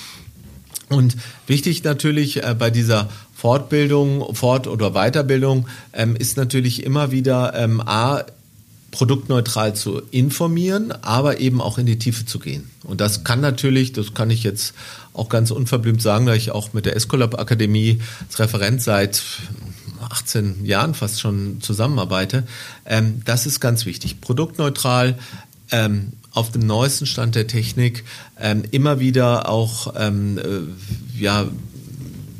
[0.88, 1.14] Und
[1.46, 7.80] wichtig natürlich äh, bei dieser Fortbildung, Fort- oder Weiterbildung ähm, ist natürlich immer wieder ähm,
[7.80, 8.24] A,
[8.90, 12.70] produktneutral zu informieren, aber eben auch in die Tiefe zu gehen.
[12.82, 14.74] Und das kann natürlich, das kann ich jetzt
[15.12, 19.22] auch ganz unverblümt sagen, da ich auch mit der Escolab Akademie als Referent seit
[20.08, 22.44] 18 Jahren fast schon zusammenarbeite.
[22.86, 24.20] Ähm, das ist ganz wichtig.
[24.20, 25.18] Produktneutral,
[25.70, 28.04] ähm, auf dem neuesten Stand der Technik,
[28.40, 31.46] ähm, immer wieder auch ähm, äh, ja,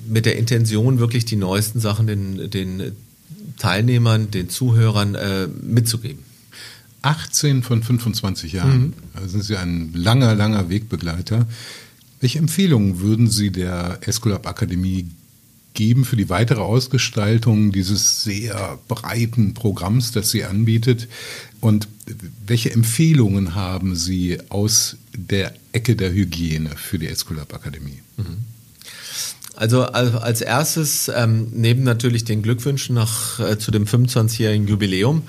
[0.08, 2.96] mit der Intention, wirklich die neuesten Sachen den, den
[3.58, 6.29] Teilnehmern, den Zuhörern äh, mitzugeben.
[7.02, 8.80] 18 von 25 Jahren.
[8.80, 8.92] Mhm.
[9.14, 11.46] Also sind Sie ein langer, langer Wegbegleiter.
[12.20, 15.08] Welche Empfehlungen würden Sie der Escolab Akademie
[15.74, 21.08] geben für die weitere Ausgestaltung dieses sehr breiten Programms, das sie anbietet?
[21.60, 21.88] Und
[22.46, 28.00] welche Empfehlungen haben Sie aus der Ecke der Hygiene für die Escolab Akademie?
[28.16, 28.49] Mhm.
[29.56, 35.22] Also als erstes, ähm, neben natürlich den Glückwünschen nach, äh, zu dem 25-jährigen Jubiläum,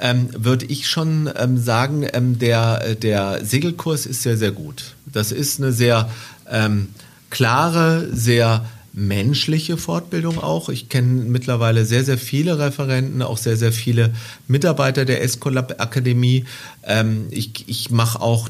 [0.00, 4.94] ähm, würde ich schon ähm, sagen, ähm, der, der Segelkurs ist sehr, sehr gut.
[5.06, 6.10] Das ist eine sehr
[6.50, 6.88] ähm,
[7.30, 10.70] klare, sehr menschliche Fortbildung auch.
[10.70, 14.14] Ich kenne mittlerweile sehr, sehr viele Referenten, auch sehr, sehr viele
[14.48, 16.46] Mitarbeiter der Escolab Akademie.
[16.82, 18.48] Ähm, ich ich mache auch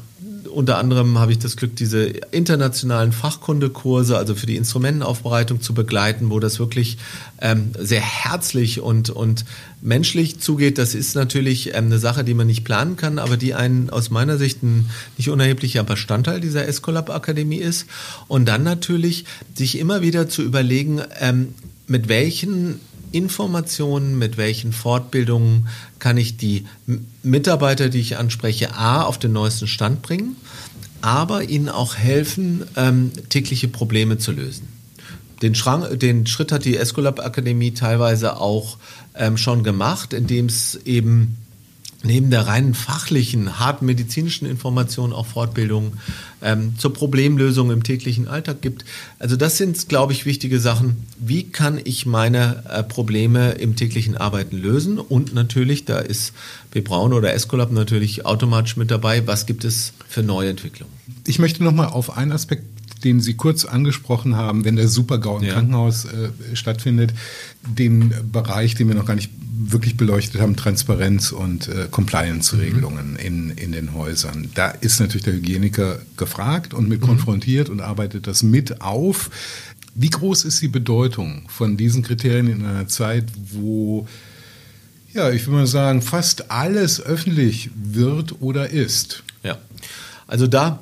[0.51, 6.29] unter anderem habe ich das Glück, diese internationalen Fachkundekurse, also für die Instrumentenaufbereitung zu begleiten,
[6.29, 6.97] wo das wirklich
[7.41, 9.45] ähm, sehr herzlich und, und
[9.81, 10.77] menschlich zugeht.
[10.77, 14.09] Das ist natürlich ähm, eine Sache, die man nicht planen kann, aber die ein aus
[14.09, 17.85] meiner Sicht ein nicht unerheblicher Bestandteil dieser Escolab Akademie ist.
[18.27, 21.53] Und dann natürlich sich immer wieder zu überlegen, ähm,
[21.87, 22.79] mit welchen
[23.11, 25.67] Informationen, mit welchen Fortbildungen
[25.99, 26.65] kann ich die
[27.23, 30.35] Mitarbeiter, die ich anspreche, A, auf den neuesten Stand bringen,
[31.01, 34.67] aber ihnen auch helfen, ähm, tägliche Probleme zu lösen.
[35.41, 38.77] Den, Schrank, den Schritt hat die Escolab Akademie teilweise auch
[39.15, 41.37] ähm, schon gemacht, indem es eben
[42.03, 45.93] neben der reinen fachlichen, harten medizinischen Information auch Fortbildungen
[46.41, 48.85] ähm, zur Problemlösung im täglichen Alltag gibt.
[49.19, 51.05] Also das sind, glaube ich, wichtige Sachen.
[51.19, 54.99] Wie kann ich meine äh, Probleme im täglichen Arbeiten lösen?
[54.99, 56.33] Und natürlich, da ist
[56.71, 56.81] B.
[56.81, 59.25] Braun oder Escolab natürlich automatisch mit dabei.
[59.25, 60.93] Was gibt es für neue Entwicklungen?
[61.25, 65.43] Ich möchte nochmal auf einen Aspekt den Sie kurz angesprochen haben, wenn der Supergau im
[65.43, 65.53] ja.
[65.53, 67.13] Krankenhaus äh, stattfindet,
[67.63, 73.17] den Bereich, den wir noch gar nicht wirklich beleuchtet haben, Transparenz und äh, Compliance-Regelungen mhm.
[73.17, 74.49] in, in den Häusern.
[74.53, 77.05] Da ist natürlich der Hygieniker gefragt und mit mhm.
[77.05, 79.29] konfrontiert und arbeitet das mit auf.
[79.95, 84.07] Wie groß ist die Bedeutung von diesen Kriterien in einer Zeit, wo,
[85.13, 89.23] ja, ich würde mal sagen, fast alles öffentlich wird oder ist?
[89.43, 89.57] Ja,
[90.27, 90.79] also da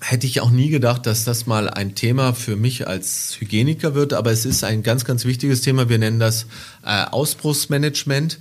[0.00, 4.12] hätte ich auch nie gedacht, dass das mal ein Thema für mich als Hygieniker wird,
[4.12, 5.88] aber es ist ein ganz, ganz wichtiges Thema.
[5.88, 6.46] Wir nennen das
[6.84, 8.38] äh, Ausbruchsmanagement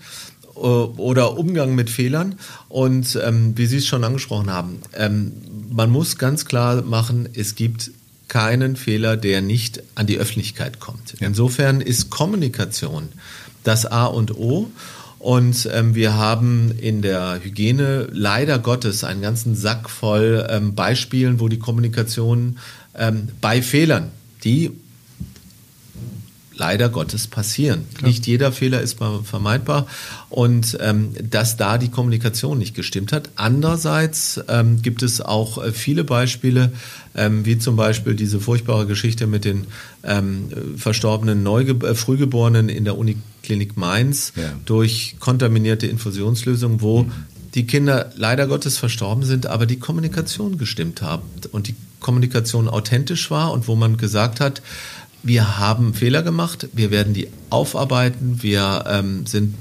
[0.55, 2.35] äh, oder Umgang mit Fehlern.
[2.69, 5.33] Und ähm, wie Sie es schon angesprochen haben, ähm,
[5.71, 7.91] man muss ganz klar machen, es gibt
[8.27, 11.15] keinen Fehler, der nicht an die Öffentlichkeit kommt.
[11.19, 13.09] Insofern ist Kommunikation
[13.63, 14.69] das A und O.
[15.19, 21.39] Und ähm, wir haben in der Hygiene leider Gottes einen ganzen Sack voll ähm, Beispielen,
[21.39, 22.59] wo die Kommunikation
[22.95, 24.11] ähm, bei Fehlern,
[24.43, 24.71] die
[26.57, 27.85] leider Gottes passieren.
[27.95, 28.09] Klar.
[28.09, 29.87] Nicht jeder Fehler ist vermeidbar
[30.29, 33.29] und ähm, dass da die Kommunikation nicht gestimmt hat.
[33.35, 36.71] Andererseits ähm, gibt es auch äh, viele Beispiele,
[37.15, 39.67] ähm, wie zum Beispiel diese furchtbare Geschichte mit den
[40.03, 42.97] ähm, verstorbenen Neuge äh, Frühgeborenen in der
[43.47, 44.53] Uniklinik Mainz ja.
[44.65, 47.11] durch kontaminierte Infusionslösungen, wo mhm.
[47.55, 53.31] die Kinder leider Gottes verstorben sind, aber die Kommunikation gestimmt haben und die Kommunikation authentisch
[53.31, 54.61] war und wo man gesagt hat,
[55.23, 59.55] wir haben Fehler gemacht, wir werden die aufarbeiten, wir ähm, sind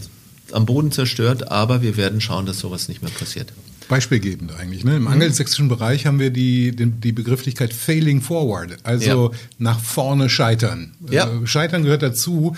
[0.53, 3.53] am Boden zerstört, aber wir werden schauen, dass sowas nicht mehr passiert.
[3.89, 4.85] Beispielgebend eigentlich.
[4.85, 4.97] Ne?
[4.97, 5.09] Im mhm.
[5.09, 9.39] angelsächsischen Bereich haben wir die, die, die, Begrifflichkeit failing forward, also ja.
[9.59, 10.93] nach vorne scheitern.
[11.11, 11.29] Ja.
[11.29, 12.57] Äh, scheitern gehört dazu.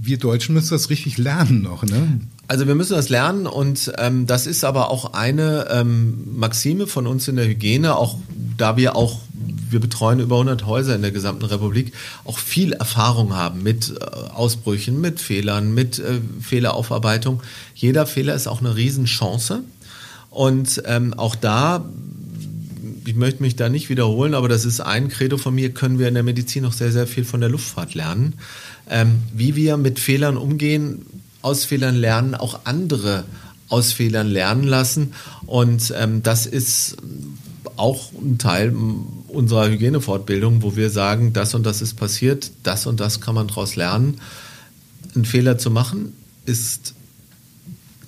[0.00, 1.84] Wir Deutschen müssen das richtig lernen noch.
[1.84, 2.20] Ne?
[2.48, 7.06] Also wir müssen das lernen und ähm, das ist aber auch eine ähm, Maxime von
[7.06, 8.18] uns in der Hygiene, auch
[8.56, 9.20] da wir auch
[9.72, 11.92] wir betreuen über 100 Häuser in der gesamten Republik,
[12.24, 17.42] auch viel Erfahrung haben mit äh, Ausbrüchen, mit Fehlern, mit äh, Fehleraufarbeitung.
[17.74, 19.64] Jeder Fehler ist auch eine Riesenchance.
[20.30, 21.84] Und ähm, auch da,
[23.04, 26.08] ich möchte mich da nicht wiederholen, aber das ist ein Credo von mir, können wir
[26.08, 28.34] in der Medizin noch sehr, sehr viel von der Luftfahrt lernen.
[28.88, 31.06] Ähm, wie wir mit Fehlern umgehen,
[31.40, 33.24] aus Fehlern lernen, auch andere
[33.68, 35.14] aus Fehlern lernen lassen.
[35.46, 36.96] Und ähm, das ist
[37.76, 38.74] auch ein Teil
[39.28, 43.48] unserer Hygienefortbildung, wo wir sagen, das und das ist passiert, das und das kann man
[43.48, 44.20] daraus lernen.
[45.14, 46.12] Einen Fehler zu machen
[46.44, 46.94] ist,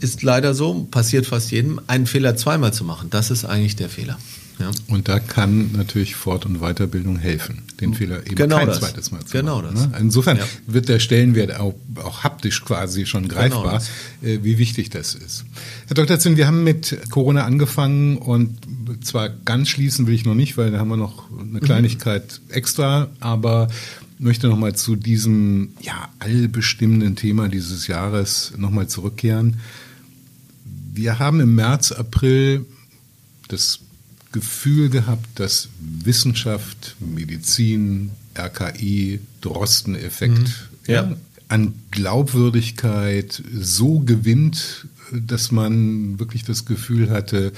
[0.00, 1.80] ist leider so, passiert fast jedem.
[1.86, 4.18] Einen Fehler zweimal zu machen, das ist eigentlich der Fehler.
[4.58, 4.70] Ja.
[4.86, 8.78] Und da kann natürlich Fort- und Weiterbildung helfen, den Fehler eben genau kein das.
[8.78, 9.74] zweites Mal zu genau machen.
[9.74, 9.88] Das.
[9.88, 9.96] Ne?
[10.00, 10.44] Insofern ja.
[10.66, 13.82] wird der Stellenwert auch, auch haptisch quasi schon genau greifbar,
[14.22, 15.44] genau wie wichtig das ist.
[15.88, 16.18] Herr Dr.
[16.18, 18.58] Zinn, wir haben mit Corona angefangen und
[19.02, 21.60] zwar ganz schließen will ich noch nicht, weil da haben wir noch eine mhm.
[21.60, 22.54] Kleinigkeit mhm.
[22.54, 23.68] extra, aber
[24.18, 29.56] möchte nochmal zu diesem ja, allbestimmenden Thema dieses Jahres nochmal zurückkehren.
[30.92, 32.64] Wir haben im März, April
[33.48, 33.80] das
[34.34, 40.92] Gefühl gehabt, dass Wissenschaft, Medizin, RKI, Drosten-Effekt mhm.
[40.92, 41.16] ja.
[41.46, 47.52] an Glaubwürdigkeit so gewinnt, dass man wirklich das Gefühl hatte,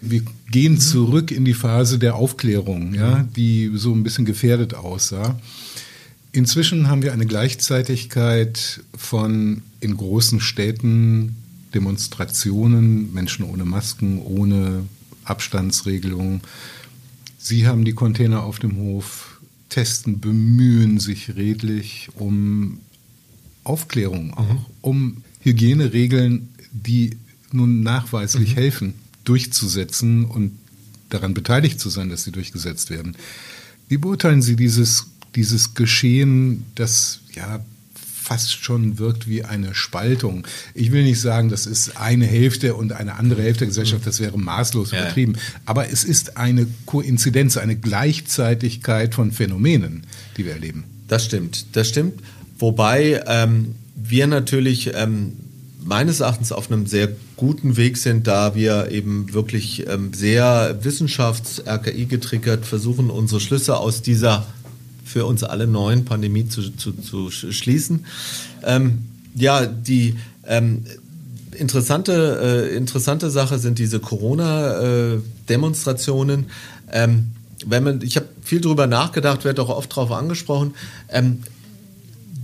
[0.00, 0.22] wir
[0.52, 0.80] gehen mhm.
[0.80, 3.32] zurück in die Phase der Aufklärung, ja, mhm.
[3.32, 5.40] die so ein bisschen gefährdet aussah.
[6.30, 11.34] Inzwischen haben wir eine Gleichzeitigkeit von in großen Städten
[11.74, 14.84] Demonstrationen, Menschen ohne Masken, ohne
[15.24, 16.40] Abstandsregelungen.
[17.38, 22.78] Sie haben die Container auf dem Hof, testen, bemühen sich redlich um
[23.64, 24.66] Aufklärung, auch mhm.
[24.80, 27.16] um Hygieneregeln, die
[27.52, 28.54] nun nachweislich mhm.
[28.54, 30.52] helfen, durchzusetzen und
[31.08, 33.16] daran beteiligt zu sein, dass sie durchgesetzt werden.
[33.88, 37.64] Wie beurteilen Sie dieses, dieses Geschehen, das ja
[38.24, 40.46] fast schon wirkt wie eine Spaltung.
[40.72, 44.18] Ich will nicht sagen, das ist eine Hälfte und eine andere Hälfte der Gesellschaft, das
[44.18, 45.36] wäre maßlos übertrieben.
[45.66, 50.06] Aber es ist eine Koinzidenz, eine Gleichzeitigkeit von Phänomenen,
[50.38, 50.84] die wir erleben.
[51.06, 52.20] Das stimmt, das stimmt.
[52.58, 55.32] Wobei ähm, wir natürlich ähm,
[55.84, 62.06] meines Erachtens auf einem sehr guten Weg sind, da wir eben wirklich ähm, sehr wissenschafts-RKI
[62.06, 64.46] getriggert versuchen, unsere Schlüsse aus dieser
[65.04, 68.04] für uns alle neuen Pandemie zu, zu, zu schließen.
[68.62, 70.84] Ähm, ja, die ähm,
[71.52, 76.46] interessante, äh, interessante Sache sind diese Corona-Demonstrationen.
[76.90, 77.28] Äh, ähm,
[77.66, 80.74] wenn man, ich habe viel darüber nachgedacht, werde auch oft darauf angesprochen.
[81.08, 81.38] Ähm,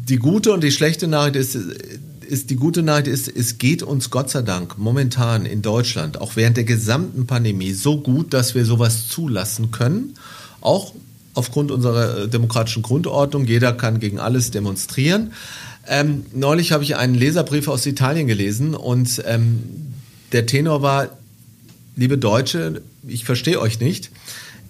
[0.09, 1.59] die gute und die schlechte Nachricht ist,
[2.27, 6.37] ist die gute Nachricht ist, es geht uns Gott sei Dank momentan in Deutschland, auch
[6.37, 10.15] während der gesamten Pandemie, so gut, dass wir sowas zulassen können
[10.61, 10.95] auch
[11.35, 13.45] aufgrund unserer äh, demokratischen Grundordnung.
[13.45, 15.33] Jeder kann gegen alles demonstrieren.
[15.87, 19.63] Ähm, neulich habe ich einen Leserbrief aus Italien gelesen und ähm,
[20.33, 21.09] der Tenor war,
[21.97, 24.11] liebe Deutsche, ich verstehe euch nicht.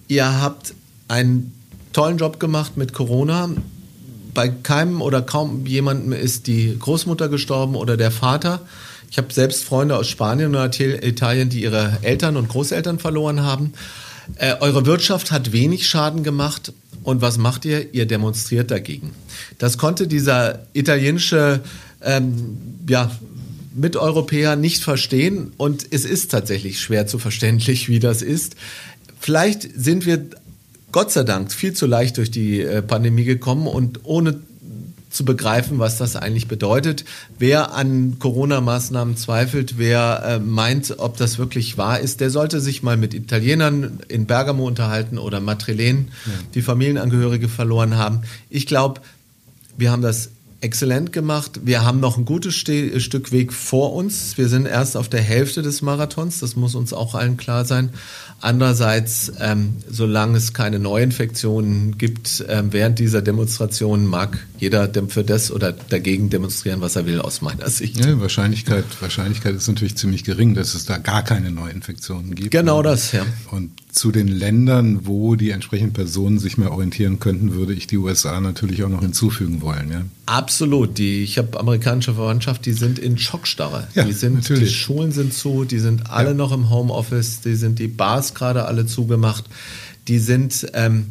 [0.07, 0.73] Ihr habt
[1.07, 1.53] einen
[1.93, 3.49] tollen Job gemacht mit Corona.
[4.33, 8.61] Bei keinem oder kaum jemandem ist die Großmutter gestorben oder der Vater.
[9.09, 13.73] Ich habe selbst Freunde aus Spanien und Italien, die ihre Eltern und Großeltern verloren haben.
[14.35, 16.73] Äh, eure Wirtschaft hat wenig Schaden gemacht.
[17.03, 17.93] Und was macht ihr?
[17.93, 19.11] Ihr demonstriert dagegen.
[19.57, 21.61] Das konnte dieser italienische
[22.01, 22.57] ähm,
[22.87, 23.11] ja,
[23.73, 25.53] Miteuropäer nicht verstehen.
[25.57, 28.55] Und es ist tatsächlich schwer zu verständlich, wie das ist.
[29.19, 30.25] Vielleicht sind wir
[30.91, 34.41] Gott sei Dank viel zu leicht durch die äh, Pandemie gekommen und ohne
[35.11, 37.05] zu begreifen, was das eigentlich bedeutet.
[37.37, 42.81] Wer an Corona-Maßnahmen zweifelt, wer äh, meint, ob das wirklich wahr ist, der sollte sich
[42.81, 46.31] mal mit Italienern in Bergamo unterhalten oder Matrilenen, ja.
[46.55, 48.21] die Familienangehörige verloren haben.
[48.49, 49.01] Ich glaube,
[49.77, 50.29] wir haben das
[50.61, 51.61] exzellent gemacht.
[51.63, 54.37] Wir haben noch ein gutes Ste Stück Weg vor uns.
[54.37, 57.89] Wir sind erst auf der Hälfte des Marathons, das muss uns auch allen klar sein.
[58.39, 65.51] Andererseits, ähm, solange es keine Neuinfektionen gibt, ähm, während dieser Demonstration mag jeder für das
[65.51, 68.03] oder dagegen demonstrieren, was er will, aus meiner Sicht.
[68.03, 72.51] Ja, Wahrscheinlichkeit, Wahrscheinlichkeit ist natürlich ziemlich gering, dass es da gar keine Neuinfektionen gibt.
[72.51, 73.25] Genau das, ja.
[73.51, 77.97] Und zu den Ländern, wo die entsprechenden Personen sich mehr orientieren könnten, würde ich die
[77.97, 79.91] USA natürlich auch noch hinzufügen wollen.
[79.91, 80.01] Ja?
[80.25, 80.97] Absolut.
[80.97, 83.87] Die, ich habe amerikanische Verwandtschaft, die sind in Schockstarre.
[83.93, 84.69] Ja, die, sind, natürlich.
[84.69, 86.33] die Schulen sind zu, die sind alle ja.
[86.33, 89.45] noch im Homeoffice, die sind die Bars gerade alle zugemacht.
[90.07, 91.07] Die sind, ähm,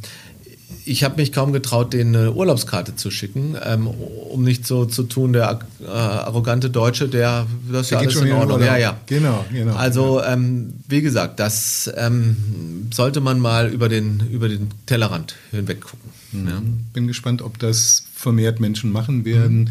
[0.84, 5.04] ich habe mich kaum getraut, denen eine Urlaubskarte zu schicken, ähm, um nicht so zu
[5.04, 8.60] tun, der äh, arrogante Deutsche, der das ist ja alles in Ordnung.
[8.62, 8.98] Ja, ja.
[9.06, 9.74] Genau, genau.
[9.74, 15.80] Also ähm, wie gesagt, das ähm, sollte man mal über den über den Tellerrand hinweg
[15.82, 16.10] gucken.
[16.32, 16.48] Mhm.
[16.48, 16.62] Ja.
[16.92, 19.64] Bin gespannt, ob das vermehrt Menschen machen werden.
[19.64, 19.70] Mhm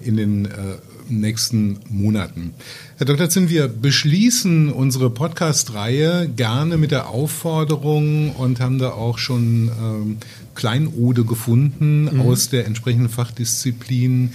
[0.00, 0.50] in den äh,
[1.08, 2.54] nächsten Monaten.
[2.96, 3.28] Herr Dr.
[3.28, 10.16] Zinn, wir beschließen unsere Podcast-Reihe gerne mit der Aufforderung und haben da auch schon ähm,
[10.54, 12.20] Kleinode gefunden mhm.
[12.20, 14.32] aus der entsprechenden Fachdisziplin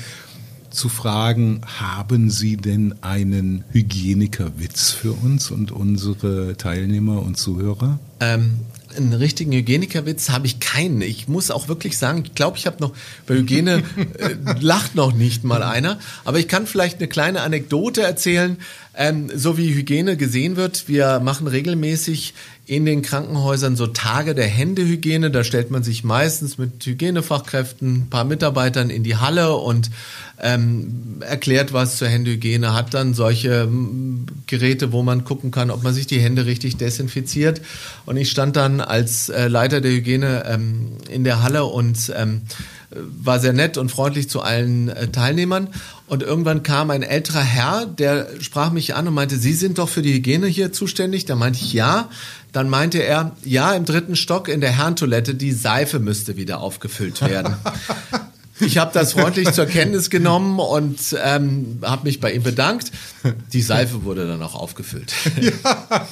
[0.70, 8.00] zu fragen, haben Sie denn einen Hygienikerwitz für uns und unsere Teilnehmer und Zuhörer?
[8.20, 8.60] Ähm,
[8.96, 11.02] einen richtigen Hygienikerwitz habe ich keinen.
[11.02, 12.94] Ich muss auch wirklich sagen, ich glaube, ich habe noch
[13.28, 13.84] bei Hygiene
[14.18, 16.00] äh, lacht noch nicht mal einer.
[16.26, 18.58] Aber ich kann vielleicht eine kleine Anekdote erzählen,
[18.96, 20.88] ähm, so wie Hygiene gesehen wird.
[20.88, 22.34] Wir machen regelmäßig
[22.70, 25.32] in den Krankenhäusern so Tage der Händehygiene.
[25.32, 29.90] Da stellt man sich meistens mit Hygienefachkräften, ein paar Mitarbeitern in die Halle und
[30.40, 33.68] ähm, erklärt was zur Händehygiene, hat dann solche
[34.46, 37.60] Geräte, wo man gucken kann, ob man sich die Hände richtig desinfiziert.
[38.06, 42.42] Und ich stand dann als äh, Leiter der Hygiene ähm, in der Halle und ähm,
[42.92, 45.70] war sehr nett und freundlich zu allen äh, Teilnehmern.
[46.08, 49.90] Und irgendwann kam ein älterer Herr, der sprach mich an und meinte, Sie sind doch
[49.90, 51.26] für die Hygiene hier zuständig.
[51.26, 52.10] Da meinte ich, ja.
[52.52, 57.22] Dann meinte er, ja, im dritten Stock in der Herrentoilette, die Seife müsste wieder aufgefüllt
[57.22, 57.56] werden.
[58.60, 62.92] Ich habe das freundlich zur Kenntnis genommen und ähm, habe mich bei ihm bedankt.
[63.54, 65.14] Die Seife wurde dann auch aufgefüllt.
[65.40, 66.08] Ja,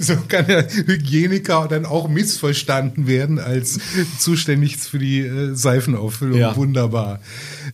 [0.00, 3.78] so kann der Hygieniker dann auch missverstanden werden als
[4.18, 6.38] zuständig für die äh, Seifenauffüllung.
[6.38, 6.56] Ja.
[6.56, 7.20] Wunderbar.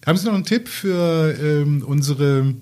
[0.06, 2.54] Haben Sie noch einen Tipp für ähm, unsere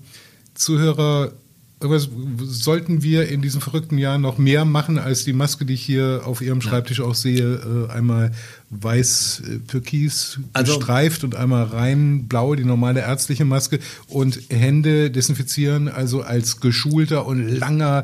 [0.53, 1.31] Zuhörer?
[1.79, 2.09] Was
[2.43, 6.21] sollten wir in diesem verrückten Jahr noch mehr machen als die Maske, die ich hier
[6.25, 7.87] auf Ihrem Schreibtisch auch sehe?
[7.89, 8.31] Äh, einmal
[8.69, 15.09] weiß äh, türkis also, gestreift und einmal rein blau, die normale ärztliche Maske und Hände
[15.09, 18.03] desinfizieren, also als geschulter und langer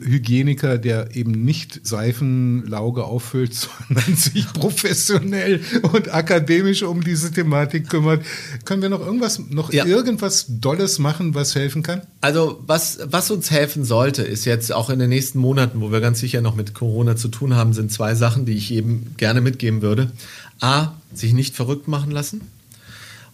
[0.00, 3.54] Hygieniker, der eben nicht Seifenlauge auffüllt,
[3.88, 8.24] sondern sich professionell und akademisch um diese Thematik kümmert.
[8.64, 9.84] Können wir noch irgendwas, noch ja.
[9.84, 12.02] irgendwas Dolles machen, was helfen kann?
[12.20, 16.00] Also was, was uns helfen sollte, ist jetzt auch in den nächsten Monaten, wo wir
[16.00, 19.40] ganz sicher noch mit Corona zu tun haben, sind zwei Sachen, die ich eben gerne
[19.40, 19.82] mitgeben
[20.60, 22.42] A, sich nicht verrückt machen lassen.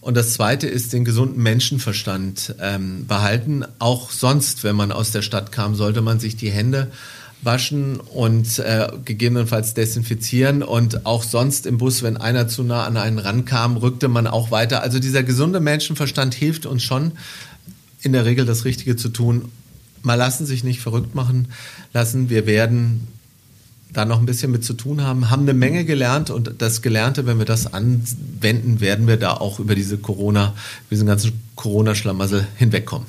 [0.01, 3.63] Und das Zweite ist den gesunden Menschenverstand ähm, behalten.
[3.77, 6.91] Auch sonst, wenn man aus der Stadt kam, sollte man sich die Hände
[7.43, 10.63] waschen und äh, gegebenenfalls desinfizieren.
[10.63, 14.49] Und auch sonst im Bus, wenn einer zu nah an einen rankam, rückte man auch
[14.49, 14.81] weiter.
[14.81, 17.13] Also dieser gesunde Menschenverstand hilft uns schon,
[18.01, 19.51] in der Regel das Richtige zu tun.
[20.01, 21.49] Mal lassen sich nicht verrückt machen
[21.93, 22.29] lassen.
[22.31, 23.07] Wir werden
[23.93, 27.25] da noch ein bisschen mit zu tun haben, haben eine Menge gelernt und das Gelernte,
[27.25, 30.53] wenn wir das anwenden, werden wir da auch über diese Corona,
[30.89, 33.07] diesen ganzen Corona-Schlamassel hinwegkommen.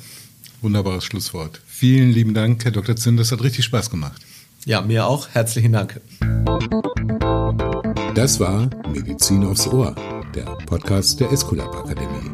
[0.61, 1.61] Wunderbares Schlusswort.
[1.67, 2.95] Vielen lieben Dank, Herr Dr.
[2.95, 4.21] Zinn, das hat richtig Spaß gemacht.
[4.65, 5.27] Ja, mir auch.
[5.29, 5.99] Herzlichen Dank.
[8.15, 9.95] Das war Medizin aufs Ohr,
[10.35, 12.32] der Podcast der Esculap Akademie.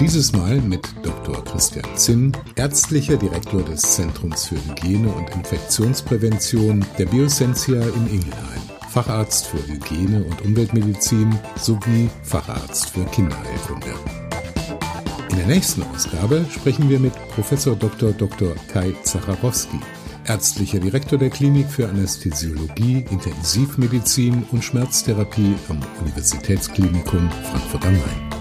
[0.00, 1.44] Dieses Mal mit Dr.
[1.44, 9.48] Christian Zinn, ärztlicher Direktor des Zentrums für Hygiene und Infektionsprävention der Biosensia in Ingelheim, Facharzt
[9.48, 13.92] für Hygiene und Umweltmedizin sowie Facharzt für Kinderheilkunde.
[15.32, 18.12] In der nächsten Ausgabe sprechen wir mit Professor Dr.
[18.12, 18.54] Dr.
[18.72, 19.80] Kai Zacharowski,
[20.26, 28.39] ärztlicher Direktor der Klinik für Anästhesiologie, Intensivmedizin und Schmerztherapie am Universitätsklinikum Frankfurt am Main.